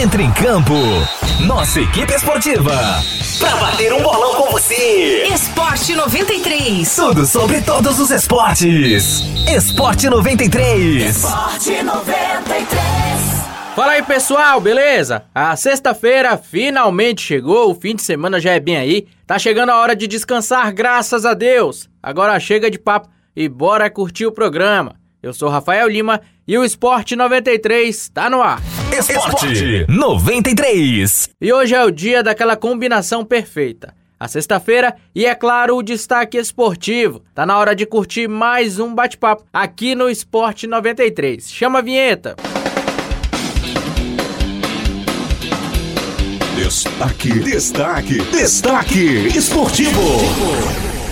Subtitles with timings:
[0.00, 0.72] Entre em campo.
[1.46, 2.72] Nossa equipe esportiva.
[3.38, 5.26] Pra bater um bolão com você.
[5.26, 6.96] Esporte 93.
[6.96, 9.20] Tudo sobre todos os esportes.
[9.46, 11.16] Esporte 93.
[11.16, 12.68] Esporte 93.
[13.76, 15.24] Fala aí pessoal, beleza?
[15.34, 19.06] A sexta-feira finalmente chegou, o fim de semana já é bem aí.
[19.26, 21.90] Tá chegando a hora de descansar, graças a Deus.
[22.02, 24.94] Agora chega de papo e bora curtir o programa.
[25.22, 28.62] Eu sou Rafael Lima e o Esporte 93 tá no ar.
[28.92, 31.30] Esporte 93.
[31.40, 33.94] E hoje é o dia daquela combinação perfeita.
[34.18, 37.22] A sexta-feira e, é claro, o destaque esportivo.
[37.34, 41.50] Tá na hora de curtir mais um bate-papo aqui no Esporte 93.
[41.50, 42.36] Chama a vinheta.
[46.56, 50.00] Destaque, destaque, destaque esportivo.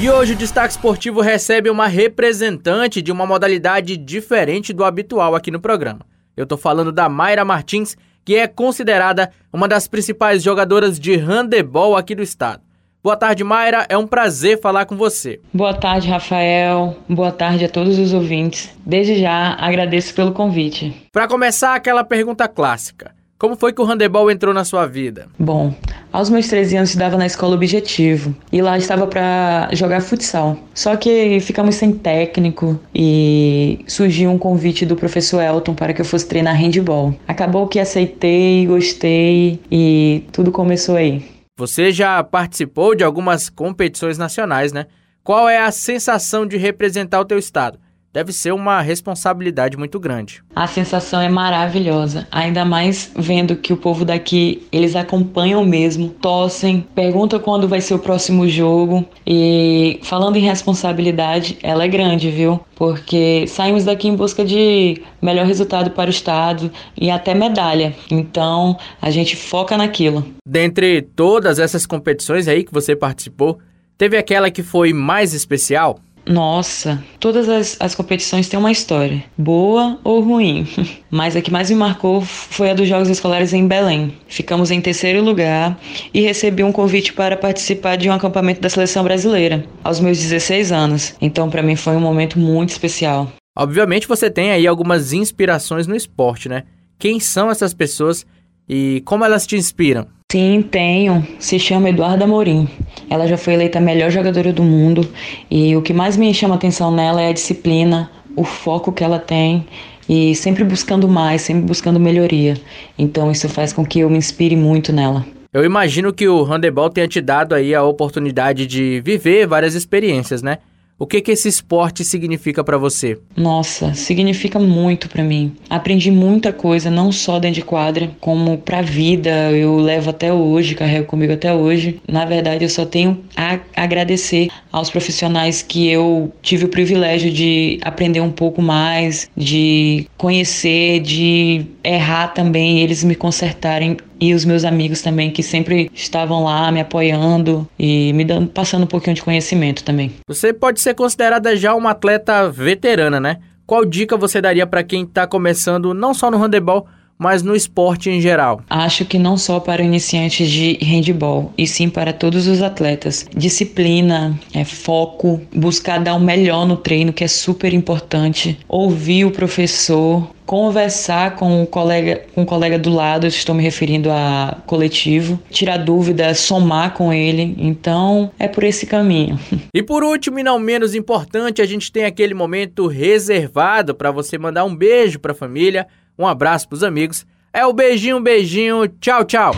[0.00, 5.50] E hoje o Destaque Esportivo recebe uma representante de uma modalidade diferente do habitual aqui
[5.50, 6.00] no programa.
[6.36, 11.96] Eu tô falando da Mayra Martins, que é considerada uma das principais jogadoras de handebol
[11.96, 12.62] aqui do estado.
[13.02, 13.84] Boa tarde, Mayra.
[13.90, 15.38] É um prazer falar com você.
[15.52, 16.96] Boa tarde, Rafael.
[17.06, 18.74] Boa tarde a todos os ouvintes.
[18.84, 21.06] Desde já agradeço pelo convite.
[21.12, 23.14] Para começar, aquela pergunta clássica.
[23.36, 25.26] Como foi que o handebol entrou na sua vida?
[25.38, 25.74] Bom,
[26.12, 30.56] aos meus 13 anos estava na escola Objetivo e lá estava para jogar futsal.
[30.72, 36.04] Só que ficamos sem técnico e surgiu um convite do professor Elton para que eu
[36.04, 37.14] fosse treinar handball.
[37.26, 41.24] Acabou que aceitei, gostei e tudo começou aí.
[41.58, 44.86] Você já participou de algumas competições nacionais, né?
[45.24, 47.78] Qual é a sensação de representar o teu estado?
[48.14, 50.40] Deve ser uma responsabilidade muito grande.
[50.54, 56.86] A sensação é maravilhosa, ainda mais vendo que o povo daqui, eles acompanham mesmo, tossem,
[56.94, 62.60] perguntam quando vai ser o próximo jogo e falando em responsabilidade, ela é grande, viu?
[62.76, 67.96] Porque saímos daqui em busca de melhor resultado para o estado e até medalha.
[68.08, 70.24] Então, a gente foca naquilo.
[70.46, 73.58] Dentre todas essas competições aí que você participou,
[73.98, 75.98] teve aquela que foi mais especial?
[76.26, 80.66] Nossa, todas as, as competições têm uma história, boa ou ruim.
[81.10, 84.14] Mas a que mais me marcou foi a dos Jogos Escolares em Belém.
[84.26, 85.78] Ficamos em terceiro lugar
[86.12, 90.72] e recebi um convite para participar de um acampamento da seleção brasileira, aos meus 16
[90.72, 91.14] anos.
[91.20, 93.30] Então, para mim, foi um momento muito especial.
[93.56, 96.64] Obviamente, você tem aí algumas inspirações no esporte, né?
[96.98, 98.26] Quem são essas pessoas
[98.68, 100.06] e como elas te inspiram?
[100.32, 101.24] Sim, tenho.
[101.38, 102.68] Se chama Eduarda Amorim.
[103.08, 105.08] Ela já foi eleita a melhor jogadora do mundo
[105.50, 109.18] e o que mais me chama atenção nela é a disciplina, o foco que ela
[109.18, 109.66] tem
[110.08, 112.56] e sempre buscando mais, sempre buscando melhoria.
[112.98, 115.24] Então isso faz com que eu me inspire muito nela.
[115.52, 120.42] Eu imagino que o handebol tenha te dado aí a oportunidade de viver várias experiências,
[120.42, 120.58] né?
[120.96, 123.18] O que que esse esporte significa para você?
[123.36, 125.56] Nossa, significa muito para mim.
[125.68, 129.50] Aprendi muita coisa, não só dentro de quadra, como pra vida.
[129.50, 132.00] Eu levo até hoje, carrego comigo até hoje.
[132.08, 137.80] Na verdade, eu só tenho a agradecer aos profissionais que eu tive o privilégio de
[137.82, 144.64] aprender um pouco mais, de conhecer, de errar também, eles me consertarem e os meus
[144.64, 149.22] amigos também que sempre estavam lá me apoiando e me dando, passando um pouquinho de
[149.22, 150.12] conhecimento também.
[150.26, 153.38] Você pode ser considerada já uma atleta veterana, né?
[153.66, 156.86] Qual dica você daria para quem está começando não só no handebol,
[157.18, 158.62] mas no esporte em geral?
[158.68, 163.26] Acho que não só para iniciantes de handball, e sim para todos os atletas.
[163.36, 168.58] Disciplina, é, foco, buscar dar o melhor no treino, que é super importante.
[168.68, 174.10] Ouvir o professor, conversar com o colega, com o colega do lado, estou me referindo
[174.10, 177.54] a coletivo, tirar dúvidas, somar com ele.
[177.58, 179.38] Então, é por esse caminho.
[179.76, 184.38] E por último, e não menos importante, a gente tem aquele momento reservado para você
[184.38, 185.84] mandar um beijo para a família
[186.18, 187.26] um abraço pros amigos.
[187.52, 188.88] É o beijinho, beijinho.
[189.00, 189.52] Tchau, tchau.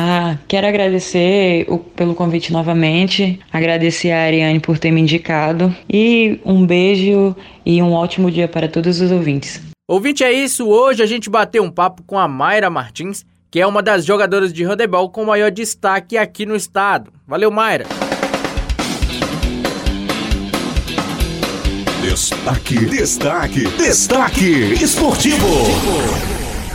[0.00, 6.40] Ah, quero agradecer o, pelo convite novamente, agradecer a Ariane por ter me indicado e
[6.44, 7.34] um beijo
[7.66, 9.67] e um ótimo dia para todos os ouvintes.
[9.90, 10.68] Ouvinte, é isso.
[10.68, 14.52] Hoje a gente bateu um papo com a Mayra Martins, que é uma das jogadoras
[14.52, 17.10] de handebol com maior destaque aqui no estado.
[17.26, 17.86] Valeu, Mayra!
[22.02, 25.46] Destaque, destaque, destaque esportivo.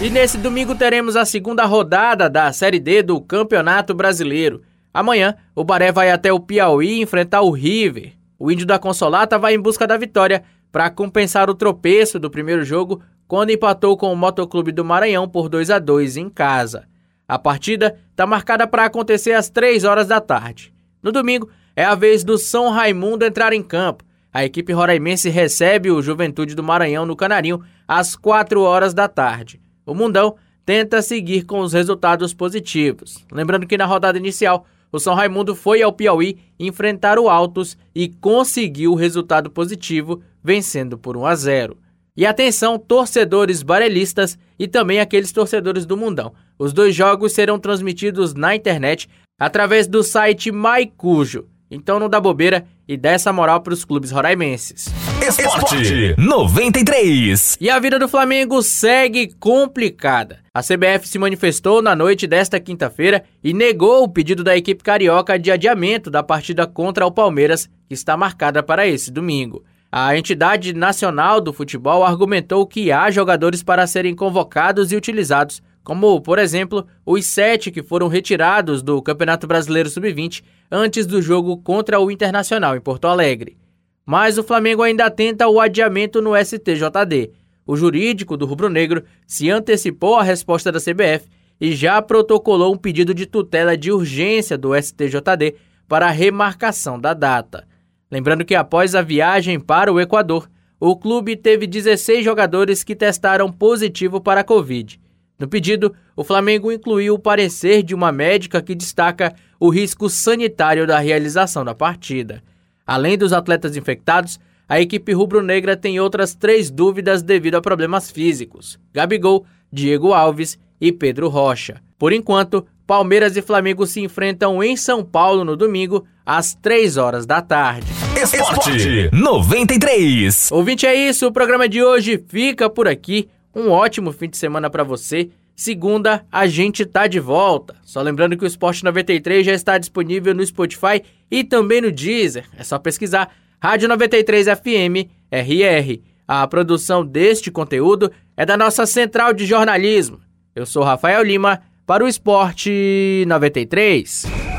[0.00, 4.62] E nesse domingo teremos a segunda rodada da Série D do Campeonato Brasileiro.
[4.94, 8.12] Amanhã, o Baré vai até o Piauí enfrentar o River.
[8.38, 12.64] O Índio da Consolata vai em busca da vitória para compensar o tropeço do primeiro
[12.64, 16.88] jogo quando empatou com o Motoclube do Maranhão por 2 a 2 em casa.
[17.28, 20.74] A partida está marcada para acontecer às 3 horas da tarde.
[21.02, 24.04] No domingo, é a vez do São Raimundo entrar em campo.
[24.32, 29.60] A equipe roraimense recebe o Juventude do Maranhão no Canarinho às 4 horas da tarde.
[29.86, 30.36] O Mundão
[30.66, 33.24] tenta seguir com os resultados positivos.
[33.32, 38.08] Lembrando que na rodada inicial, o São Raimundo foi ao Piauí enfrentar o Altos e
[38.08, 41.76] conseguiu o resultado positivo, vencendo por 1 a 0.
[42.16, 46.32] E atenção, torcedores barelistas e também aqueles torcedores do Mundão.
[46.58, 49.08] Os dois jogos serão transmitidos na internet
[49.38, 51.46] através do site Maicujo.
[51.70, 54.92] Então não dá bobeira e dá essa moral para os clubes roraimenses.
[55.22, 57.56] Esporte 93.
[57.60, 60.40] E a vida do Flamengo segue complicada.
[60.52, 65.38] A CBF se manifestou na noite desta quinta-feira e negou o pedido da equipe carioca
[65.38, 69.62] de adiamento da partida contra o Palmeiras, que está marcada para esse domingo.
[69.92, 76.20] A entidade nacional do futebol argumentou que há jogadores para serem convocados e utilizados, como,
[76.20, 81.98] por exemplo, os sete que foram retirados do Campeonato Brasileiro Sub-20 antes do jogo contra
[81.98, 83.56] o Internacional em Porto Alegre.
[84.04, 87.32] Mas o Flamengo ainda tenta o adiamento no STJD.
[87.66, 91.28] O jurídico do rubro-negro se antecipou à resposta da CBF
[91.60, 95.54] e já protocolou um pedido de tutela de urgência do STJD
[95.86, 97.66] para a remarcação da data.
[98.10, 100.48] Lembrando que após a viagem para o Equador,
[100.80, 104.98] o clube teve 16 jogadores que testaram positivo para a Covid.
[105.40, 110.86] No pedido, o Flamengo incluiu o parecer de uma médica que destaca o risco sanitário
[110.86, 112.42] da realização da partida.
[112.86, 114.38] Além dos atletas infectados,
[114.68, 120.92] a equipe rubro-negra tem outras três dúvidas devido a problemas físicos: Gabigol, Diego Alves e
[120.92, 121.80] Pedro Rocha.
[121.98, 127.24] Por enquanto, Palmeiras e Flamengo se enfrentam em São Paulo no domingo, às 3 horas
[127.24, 127.86] da tarde.
[128.22, 130.52] Esporte 93.
[130.52, 131.26] Ouvinte, é isso.
[131.26, 133.28] O programa de hoje fica por aqui.
[133.54, 135.30] Um ótimo fim de semana para você.
[135.54, 137.76] Segunda, a gente tá de volta.
[137.82, 142.46] Só lembrando que o Esporte 93 já está disponível no Spotify e também no Deezer.
[142.56, 143.30] É só pesquisar
[143.60, 146.00] Rádio 93 FM RR.
[146.26, 150.20] A produção deste conteúdo é da nossa central de jornalismo.
[150.54, 154.49] Eu sou Rafael Lima para o Esporte 93.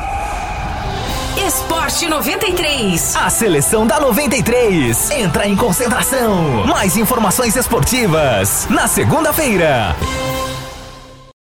[1.46, 3.16] Esporte 93.
[3.16, 6.68] A seleção da 93 entra em concentração.
[6.68, 9.96] Mais informações esportivas na segunda-feira.